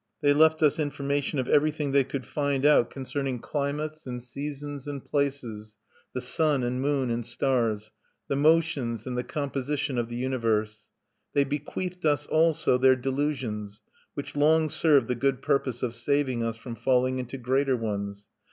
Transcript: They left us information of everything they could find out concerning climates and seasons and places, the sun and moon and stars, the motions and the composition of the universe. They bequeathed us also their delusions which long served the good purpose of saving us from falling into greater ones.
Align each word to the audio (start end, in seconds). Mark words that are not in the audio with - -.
They 0.21 0.33
left 0.33 0.63
us 0.63 0.79
information 0.79 1.37
of 1.37 1.47
everything 1.47 1.91
they 1.91 2.03
could 2.03 2.25
find 2.25 2.65
out 2.65 2.89
concerning 2.89 3.37
climates 3.37 4.07
and 4.07 4.23
seasons 4.23 4.87
and 4.87 5.05
places, 5.05 5.77
the 6.13 6.21
sun 6.21 6.63
and 6.63 6.81
moon 6.81 7.11
and 7.11 7.23
stars, 7.23 7.91
the 8.27 8.35
motions 8.35 9.05
and 9.05 9.15
the 9.15 9.23
composition 9.23 9.99
of 9.99 10.09
the 10.09 10.15
universe. 10.15 10.87
They 11.33 11.43
bequeathed 11.43 12.03
us 12.03 12.25
also 12.25 12.79
their 12.79 12.95
delusions 12.95 13.79
which 14.15 14.35
long 14.35 14.71
served 14.71 15.07
the 15.07 15.13
good 15.13 15.43
purpose 15.43 15.83
of 15.83 15.93
saving 15.93 16.41
us 16.41 16.57
from 16.57 16.73
falling 16.77 17.19
into 17.19 17.37
greater 17.37 17.77
ones. 17.77 18.27